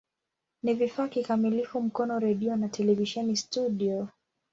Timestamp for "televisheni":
2.69-3.35